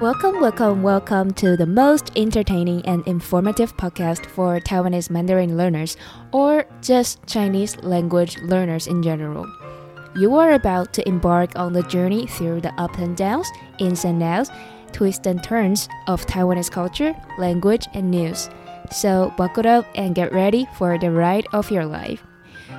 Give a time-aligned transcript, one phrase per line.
[0.00, 5.96] Welcome, welcome, welcome to the most entertaining and informative podcast for Taiwanese Mandarin learners
[6.32, 9.46] or just Chinese language learners in general.
[10.16, 13.48] You are about to embark on the journey through the ups and downs,
[13.78, 14.50] ins and outs,
[14.90, 18.50] twists and turns of Taiwanese culture, language, and news.
[18.90, 22.20] So buckle up and get ready for the ride of your life.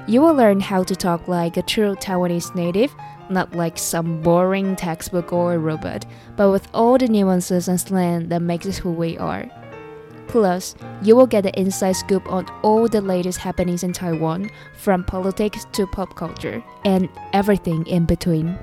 [0.05, 2.93] You will learn how to talk like a true Taiwanese native,
[3.29, 8.41] not like some boring textbook or robot, but with all the nuances and slang that
[8.41, 9.49] makes us who we are.
[10.27, 15.03] Plus, you will get the inside scoop on all the latest happenings in Taiwan, from
[15.03, 18.57] politics to pop culture, and everything in between.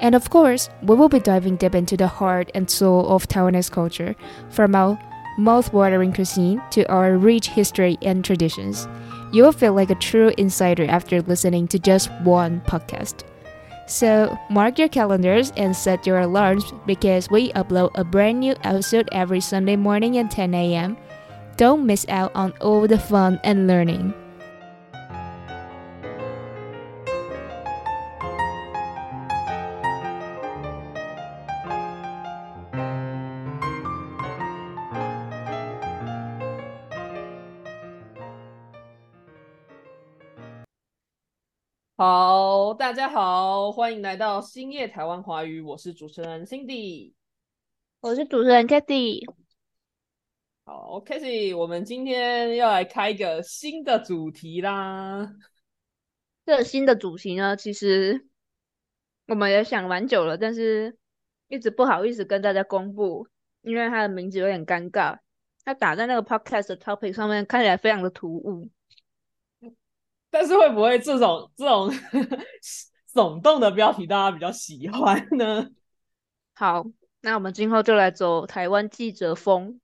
[0.00, 3.70] And of course, we will be diving deep into the heart and soul of Taiwanese
[3.70, 4.16] culture,
[4.50, 4.98] from our
[5.38, 8.88] mouth-watering cuisine to our rich history and traditions.
[9.32, 13.24] You will feel like a true insider after listening to just one podcast.
[13.86, 19.08] So, mark your calendars and set your alarms because we upload a brand new episode
[19.12, 20.96] every Sunday morning at 10 a.m.
[21.56, 24.14] Don't miss out on all the fun and learning.
[42.04, 47.12] 好，大家好，欢迎来到星夜台湾华语，我是主持人 Cindy，
[48.00, 49.24] 我是主持人 Katy。
[50.64, 55.32] 好，Katy，我们今天要来开一个新的主题啦。
[56.44, 58.26] 这个新的主题呢，其实
[59.28, 60.98] 我们也想蛮久了，但是
[61.46, 63.28] 一直不好意思跟大家公布，
[63.60, 65.20] 因为它的名字有点尴尬，
[65.64, 68.68] 它打在那个 Podcast 的 topic 上面，看起来非常的突兀。
[70.32, 71.90] 但是会不会这种这种
[73.12, 75.68] 耸动的标题大家比较喜欢呢？
[76.54, 76.86] 好，
[77.20, 79.78] 那我们今后就来走台湾记者风，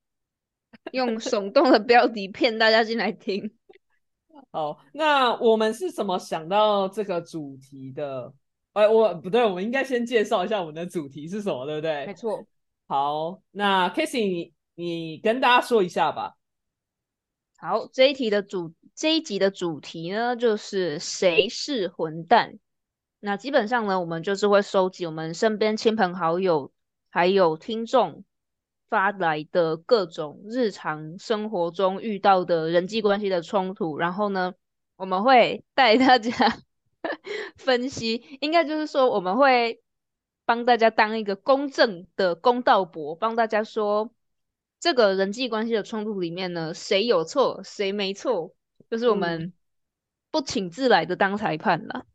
[0.92, 3.54] 用耸动的标题骗大家进来听。
[4.50, 8.32] 好，那我们是怎么想到这个主题的？
[8.72, 12.06] 哎，我不对，我们应该先介绍一下我们的主题是什么，对不对？
[12.06, 12.46] 没错。
[12.86, 16.37] 好，那 k a s e y 你你跟大家说一下吧。
[17.60, 18.72] 好，这一题的主。
[18.94, 22.60] 这一集的主题呢，就是谁是混蛋。
[23.18, 26.72] 那基本上呢，我们就是会收集我们身边亲朋好友
[27.10, 28.24] 还有听众
[28.88, 34.54] 发来的各种日常生活中遇到的人际关系的冲突，然后呢，
[34.94, 36.32] 我们会带大家
[37.56, 39.82] 分析，应该就是说，我们会
[40.44, 44.12] 帮大家当一个公正的公道伯，帮大家说
[44.80, 48.52] 这个人际关系的冲突里面呢，谁有错，谁没错。
[48.90, 49.52] 就是我们
[50.30, 52.06] 不请自来的当裁判了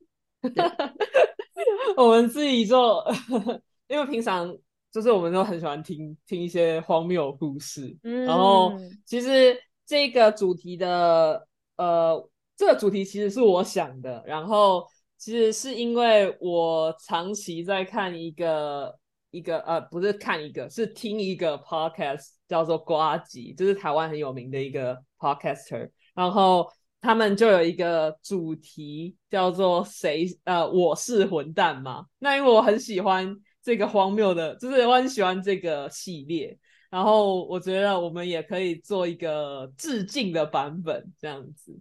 [1.98, 3.06] 我们自己做，
[3.88, 4.58] 因为平常
[4.92, 8.74] 就是我们都很喜欢听听一些荒谬故事，然后
[9.06, 14.88] 其实这个主题的呃，这个主题其实是我想的，然后
[15.18, 18.98] 其实是因为我长期在看一个
[19.34, 25.90] 一个呃，不是看一个，是听一个 podcast 叫做瓜吉，就是台湾很有名的一个 podcaster。
[26.14, 26.70] 然后
[27.02, 32.06] 他们就有一个主题叫做“谁呃我是混蛋”嘛。
[32.20, 36.56] 那因为我很喜欢这个荒谬的，就是我很喜欢这个系列。
[36.92, 41.76] 然后我觉得我们也可以做一个致敬的版本，这样子，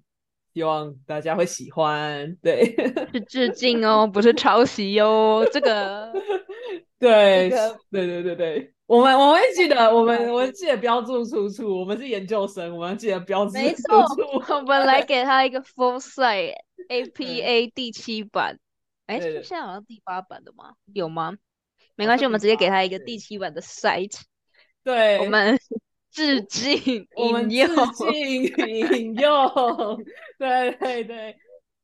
[0.54, 2.34] 希望大家会喜欢。
[2.42, 2.74] 对，
[3.12, 5.46] 是致敬哦，不是抄袭哟。
[5.52, 6.10] 这个，
[7.02, 7.50] 对，
[7.90, 8.72] 对对对对。
[8.86, 11.80] 我们我们会记得，我们 我们记得标注出处。
[11.80, 14.06] 我们是研究生，我们要记得标注没错，
[14.38, 16.54] 我们来给他一个 full site
[16.88, 18.56] APA 第七版。
[19.06, 20.74] 哎，现在好像第八版的吗？
[20.92, 21.34] 有吗？
[21.96, 24.20] 没关系，我们直接给他一个第七版的 site。
[24.84, 25.58] 对，我们
[26.12, 28.44] 致敬，我们致敬
[28.96, 29.50] 引用。
[30.38, 31.36] 对对对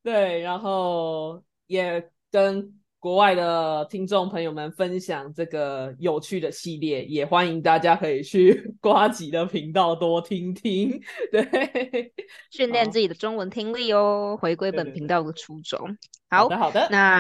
[0.05, 2.75] 对，然后也跟。
[3.09, 11.01] 国外的听众朋友们分享这个有趣的系列，也欢迎大家可以去瓜吉的频道多听听，
[11.33, 12.13] 对，
[12.51, 15.97] 训练自己的中文听力哦，回归本频道的初衷。
[16.29, 16.87] 好的，好的。
[16.91, 17.19] 那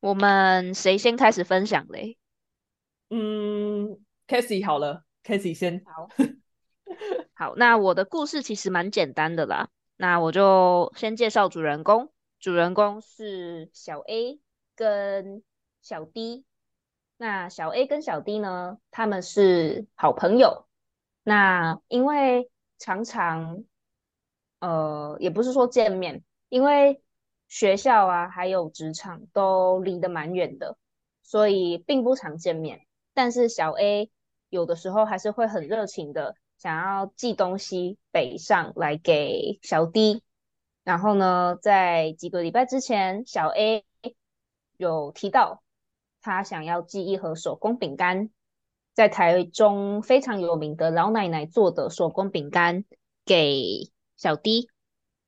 [0.00, 2.18] 我们谁先开始分享嘞？
[3.10, 5.84] 嗯 c a s e y 好了 c a s e y 先。
[5.86, 6.08] 好，
[7.32, 7.54] 好。
[7.54, 12.10] 那我的故事其实蛮简单的啦，那我就先介绍主人公。
[12.40, 14.40] 主人公是小 A
[14.78, 15.42] 跟
[15.82, 16.44] 小 D，
[17.16, 20.68] 那小 A 跟小 D 呢，他们是好朋友。
[21.24, 22.48] 那因为
[22.78, 23.64] 常常，
[24.60, 27.02] 呃，也不是说见面，因为
[27.48, 30.78] 学校啊，还有职场都离得蛮远的，
[31.24, 32.86] 所以并不常见面。
[33.14, 34.08] 但是小 A
[34.48, 40.22] 有的时候还是会很热情的想要寄东西北上来给小 D。
[40.84, 43.84] 然后呢，在几个礼拜之前，小 A
[44.78, 45.62] 有提到
[46.22, 48.30] 他想要寄一盒手工饼干，
[48.94, 52.84] 在台中非常有名的老奶奶做的手工饼干
[53.26, 54.70] 给小 D。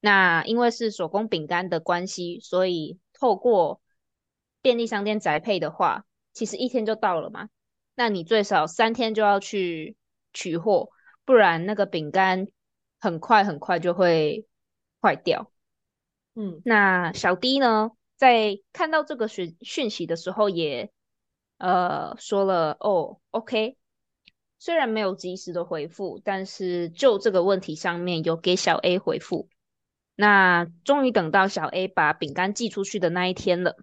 [0.01, 3.83] 那因为是手工饼干的关系，所以透过
[4.63, 7.51] 便利商店宅配的话，其实一天就到了嘛。
[7.95, 9.97] 那你最少三天就要去
[10.33, 10.89] 取货，
[11.27, 12.47] 不然那个饼干
[12.99, 14.47] 很快很快就会
[15.03, 15.51] 坏掉。
[16.35, 20.93] 嗯，那小 D 呢，在看到这个讯讯息的时候，也
[21.57, 23.79] 呃说了哦，OK。
[24.59, 29.49] 虽然没有及时的回复，但是就这个问题上面有给小 A 回复。
[30.17, 33.79] 那终于等到小 A 把饼干寄出去的那一天了，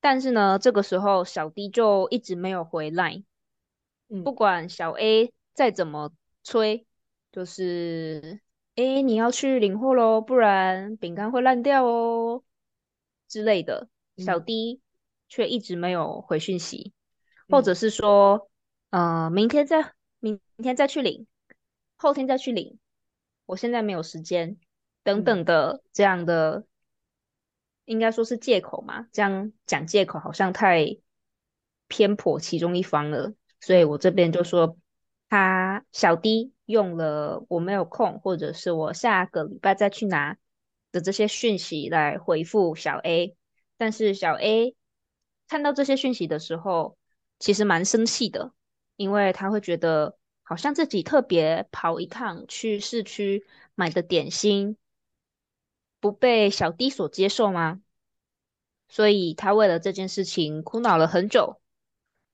[0.00, 3.24] 但是呢，这个时候小 D 就一直没有回来。
[4.22, 6.12] 不管小 A 再怎么
[6.44, 6.86] 催，
[7.32, 8.40] 就是
[8.76, 12.44] 哎，你要去领货喽，不然饼干会烂掉哦
[13.32, 13.88] 之类的。
[14.18, 14.82] 小 D
[15.26, 16.92] 却一直没有回讯息，
[17.48, 18.50] 或者是说，
[18.90, 21.26] 呃，明天再明天再去领，
[21.96, 22.78] 后天再去领，
[23.46, 24.58] 我现在没有时间，
[25.02, 26.66] 等等的这样的，
[27.86, 29.06] 应该说是借口嘛？
[29.12, 30.98] 这样讲借口好像太
[31.88, 33.32] 偏颇其中一方了。
[33.60, 34.76] 所以我这边就说，
[35.30, 40.36] 他小 D 用了我没有空，或者是我下个礼拜再去拿
[40.92, 43.36] 的这些讯息来回复小 A，
[43.76, 44.76] 但是小 A
[45.48, 46.96] 看到这些讯息的时候，
[47.38, 48.52] 其实蛮生气的，
[48.96, 53.44] 因为他会觉得好像自己特别跑一趟去市区
[53.74, 54.76] 买的点心
[55.98, 57.80] 不被小 D 所接受吗？
[58.88, 61.60] 所以他为了这件事情苦恼了很久。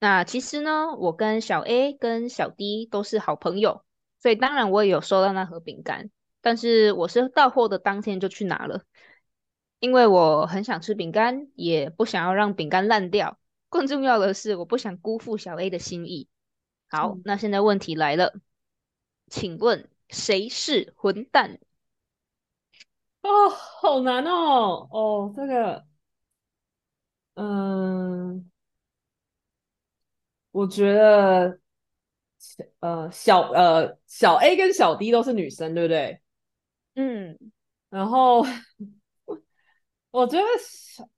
[0.01, 3.85] 那其实呢，我跟小 A 跟小 D 都是好朋友，
[4.21, 8.83] 所以当然我也有收到那盒饼干，但是我是到货的当天就去拿了，
[9.81, 13.39] 因为我很想吃饼干，也不想要让饼干烂掉。
[13.69, 16.29] 更重要的是，我不想辜负小 A 的心意。
[16.89, 18.35] 好，那现在问题来了，
[19.27, 21.59] 请问谁是混蛋？
[23.23, 25.85] 哦，好难哦，哦，这个，
[27.35, 28.51] 嗯。
[30.51, 31.61] 我觉得，
[32.81, 36.21] 呃，小呃小 A 跟小 D 都是女生，对不对？
[36.99, 37.39] 嗯，
[37.89, 38.45] 然后
[40.11, 40.45] 我觉得，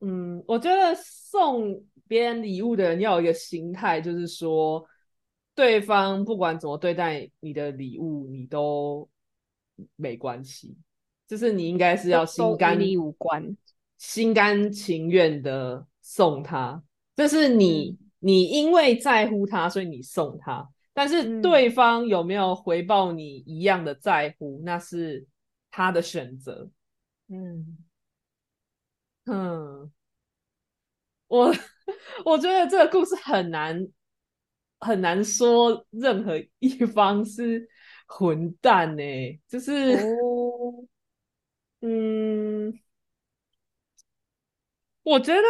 [0.00, 4.84] 嗯，我觉得送别人礼物的人要有一个心态，就是说，
[5.54, 9.08] 对方不管怎么对待你的礼物，你都
[9.96, 10.76] 没关系，
[11.26, 13.56] 就是你应该是要心甘无关，
[13.96, 16.82] 心甘情愿的送他，
[17.16, 17.98] 这是你。
[18.22, 25.26] 你因为在乎他，所以你送他，但是对方有没有回报你一样的在乎，那是
[25.70, 26.70] 他的选择。
[27.28, 27.78] 嗯
[29.26, 29.92] 嗯，
[31.28, 31.52] 我
[32.24, 33.86] 我觉得这个故事很难
[34.80, 37.68] 很难说任何一方是
[38.06, 39.02] 混蛋呢，
[39.46, 39.96] 就是
[41.80, 42.72] 嗯，
[45.02, 45.42] 我觉得。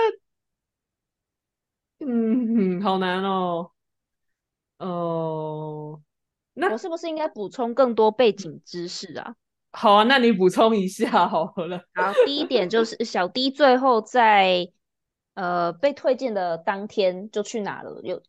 [2.02, 3.72] 嗯，好难哦。
[4.78, 6.02] 哦，
[6.54, 9.36] 那我是不是应该补充更多背景知识啊？
[9.72, 11.78] 好啊，那你补充一下好了。
[11.94, 14.72] 好，第一点就是 小 D 最后在
[15.34, 18.00] 呃被推荐的当天就去哪了？
[18.02, 18.22] 有，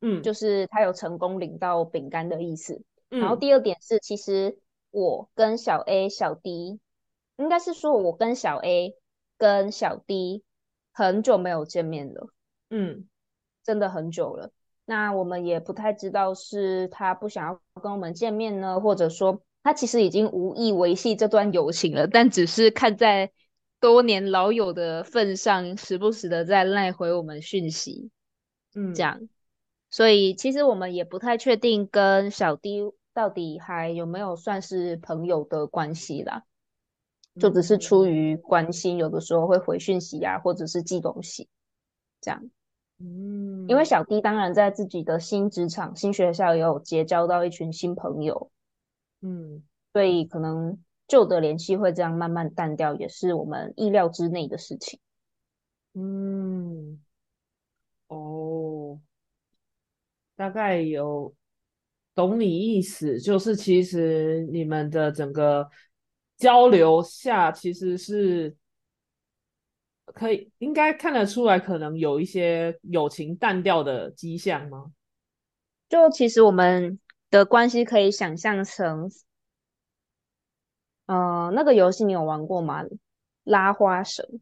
[0.00, 2.82] 嗯，就是他有成功领到饼干的意思。
[3.08, 4.58] 然后第二点是，其实
[4.90, 6.78] 我跟小 A、小 D，
[7.36, 8.94] 应该是说我跟小 A
[9.36, 10.44] 跟小 D
[10.92, 12.28] 很久没有见面了。
[12.68, 13.08] 嗯，
[13.64, 14.52] 真的很久了。
[14.84, 23.30] 那我们也不太知道是他不想要跟我们见面呢，或者说他其实已经无意维系这段友情了，但只是看在
[23.78, 28.10] 多年老友的份上，时不时的在赖回我们讯息，
[28.74, 29.28] 嗯，这样。
[29.90, 32.80] 所以其实我们也不太确定跟小 D
[33.12, 36.44] 到底还有没有算是朋友的关系啦，
[37.40, 41.48] 就只是出于关心，有的时候会回讯息啊，或者是寄东西，
[42.20, 42.50] 这样。
[43.00, 48.50] 嗯，因为小 D 当然在自己的新职场、新学校也有结交到一群新朋友，
[49.20, 49.62] 嗯，
[49.92, 54.98] 所以可能旧的联系会这样慢慢淡掉，也是我们意料之内的事情。
[55.94, 57.00] 嗯，
[58.08, 59.00] 哦，
[60.36, 61.34] 大概有
[62.14, 65.68] 懂你意思，就是其实你们的整个
[66.36, 68.56] 交流下其实是。
[70.12, 74.90] 可以应该看得出来，可能有一些友情淡掉的迹象吗？
[75.88, 76.98] 就其实我们
[77.30, 79.10] 的关系可以想象成，
[81.06, 82.84] 呃，那个游戏你有玩过吗？
[83.44, 84.40] 拉花绳，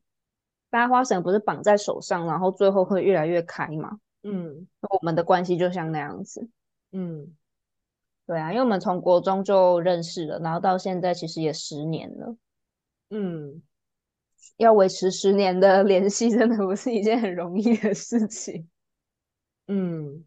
[0.70, 3.98] 拉花绳不是绑在手上，然后最后会越来越开吗？
[4.22, 6.48] 嗯，我们的关系就像那样子。
[6.92, 7.36] 嗯，
[8.26, 12.36] 对啊，因为我们从国中就认识了，然后到现在其实也十年了。
[13.10, 13.62] 嗯，
[14.56, 18.68] 要维持十年的联系，真的不是一件很容易的事情。
[19.68, 20.24] 嗯，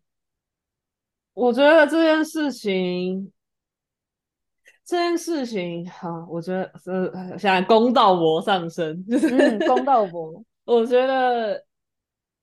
[1.33, 3.31] 我觉得这件事情，
[4.85, 10.43] 这件事情，哈，我觉得是现在公道博上升， 嗯，公道博。
[10.65, 11.65] 我觉得，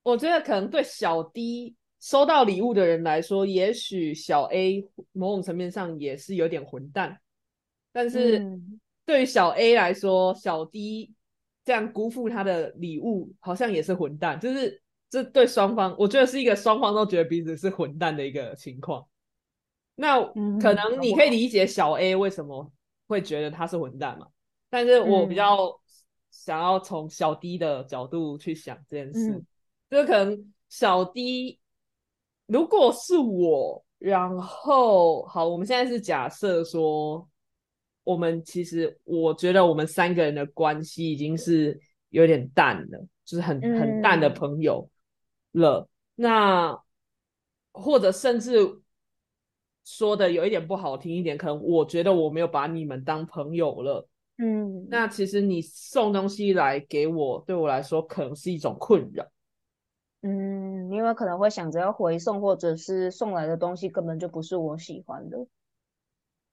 [0.02, 7.20] 我觉得可能对小 D 收到礼物的人来说，也许小 A 某种层面上也是有点混蛋，
[7.92, 8.42] 但是
[9.04, 11.12] 对于小 A 来说，小 D
[11.64, 19.06] 这样辜负他的礼物，好像也是混蛋，就是这对双方，我觉得是一个双方都觉得彼此是混蛋的一个情况。
[19.94, 20.22] 那
[20.60, 22.70] 可能你可以理解小 A 为什么
[23.06, 24.26] 会觉得他是混蛋嘛？
[24.70, 25.80] 但是我比较
[26.30, 29.42] 想要从小 D 的角度去想这件事，
[29.90, 31.58] 就是可能小 D
[32.46, 37.26] 如果是我，然后好，我们现在是假设说，
[38.04, 44.88] 我们其实我觉得我们三个人的关系已经是有点淡了，就是很很淡的朋友
[45.52, 45.88] 了。
[46.14, 46.80] 那
[47.72, 48.82] 或者甚至。
[49.90, 54.06] 说的有一点不好听一点，可能我觉得我没有把你们当朋友了。
[54.36, 59.26] 嗯，那其实你送东西来给我，对我来说可能是一种困扰。
[60.20, 65.38] 嗯，因为可能会想着要回送，或者是送来的东西根本就不是我喜欢的。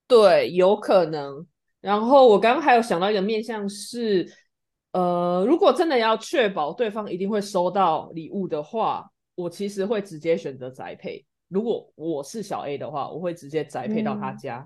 [0.07, 1.45] 对，有可能。
[1.81, 4.25] 然后我刚刚还有想到一个面向是，
[4.95, 11.25] 呃，如果真的要确保对方一定会收到礼物的话，我其实会直接选择宅配。
[11.49, 14.65] 如果我是小 A 的话，我会直接宅配到他家。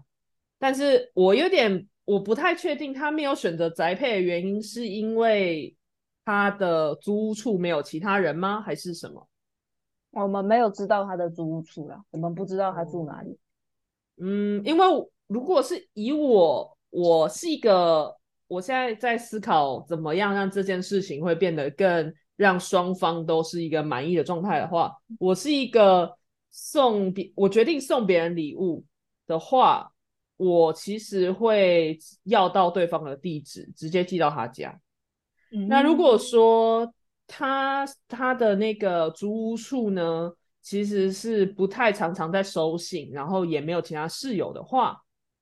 [0.60, 5.76] 但是我有点我不太确定，他没有选择宅配的原因是因为
[6.24, 8.62] 他的租屋处没有其他人吗？
[8.62, 9.28] 还是什么？
[10.12, 13.36] 我们没有知道他的租屋处啦，我们不知道他住哪里。
[14.18, 14.86] 嗯，因为
[15.26, 18.16] 如果是以我，我是一个，
[18.50, 26.18] 我现在在思考怎么样让这件事情会变得更让双方都是一个满意的状态的话，我是一个。
[26.52, 28.84] 送别我决定送别人礼物
[29.28, 29.92] 的话，
[30.36, 34.76] 我其实会要到对方的地址，直接寄到他家。
[35.68, 36.92] 那如果说
[37.28, 45.00] 他他的那个租屋处呢，其实是不太常常在收信，然后也没有其他室友的话，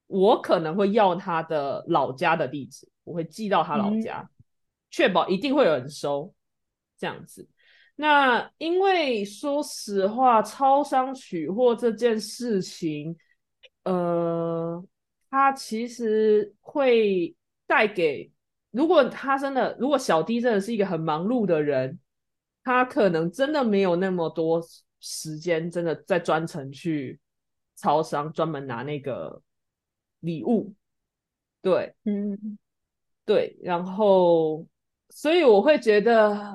[0.08, 4.30] 我可能会要他的老家的地址，我会寄到他老家，
[4.90, 6.34] 确保一定会有人收，
[6.98, 7.48] 这样子。
[7.96, 13.18] 那因为说实话，超商取货这件事情，
[13.84, 14.84] 呃，
[15.30, 17.36] 他其实会
[17.66, 18.32] 带给，
[18.72, 22.00] 如果他真的，如果小弟真的是一个很忙碌的人，
[22.64, 24.62] 他可能真的没有那么多
[25.00, 27.20] 时间，真的在专程去
[27.76, 29.42] 超商专门拿那个
[30.20, 30.74] 礼物，
[31.62, 32.58] 对，嗯，
[33.26, 34.68] 对，然后。
[35.10, 36.54] 所以我会觉得，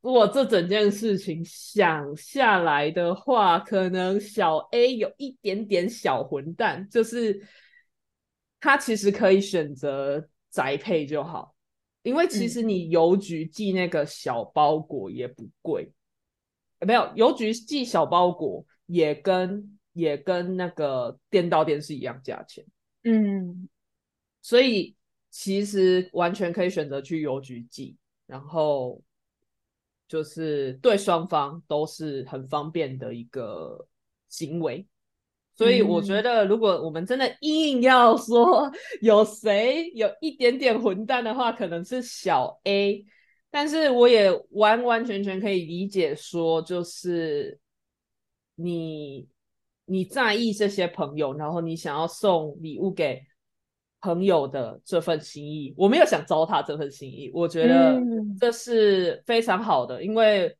[0.00, 7.40] 如果这整件事情想下来的话，可能小 A 有一点点小混蛋，就是
[8.60, 11.54] 他其实可以选择宅配就好，
[12.02, 15.90] 因为其实你邮局寄那个小包裹也不贵，
[16.80, 22.66] 没有邮局寄小包裹也跟也跟那个店到店是一样价钱，
[23.04, 23.68] 嗯，
[24.40, 24.94] 所以
[25.30, 27.96] 其实完全可以选择去邮局寄。
[28.26, 29.02] 然后
[30.08, 33.86] 就是对双方都是很方便的一个
[34.28, 34.86] 行为，
[35.54, 38.70] 所以我觉得，如果我们真的硬要说
[39.02, 43.04] 有谁有一点点混蛋的话，可能是小 A。
[43.50, 47.60] 但是我也完完全全可以理解，说就是
[48.54, 49.28] 你
[49.84, 53.22] 你在意这些朋友，然后你想要送礼物给。
[54.04, 58.02] 朋友的这份心意，我没有想糟蹋这份心意，我觉得
[58.36, 60.58] 这是非常好的，因为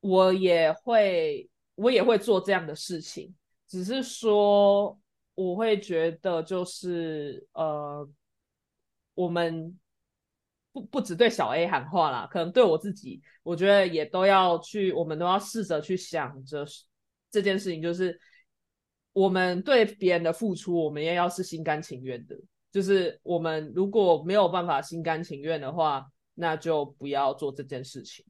[0.00, 3.34] 我也会，我也会做这样的事情，
[3.66, 4.98] 只是说
[5.34, 8.06] 我会觉得就是呃，
[9.14, 9.74] 我们
[10.72, 16.66] 不不只对小 A 喊话啦，可能对我自己，我觉得也都要去，我们都要试着去想着
[17.35, 18.19] 这件事情，就是。
[19.13, 22.35] 我们对别人的付出，我们也要是心甘情愿的。
[22.71, 28.23] 就是我们如果没有办法心甘情愿的话， 那就不要做这件事情。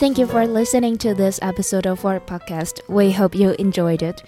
[0.00, 2.80] Thank you for listening to this episode of our podcast.
[2.88, 4.24] We hope you enjoyed it.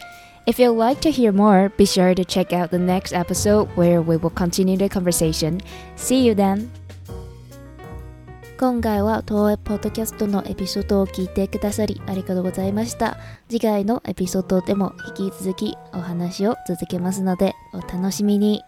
[0.46, 4.00] If you'd like to hear more, be sure to check out the next episode where
[4.00, 5.60] we will continue the conversation.
[5.96, 6.70] See you then!
[8.63, 13.17] 今回は東映ポッドキャストのエピソードを聞いてくださりありがとうございました。
[13.49, 18.61] 次回のエピソードでも引き続きお話を続けますのでお楽しみに。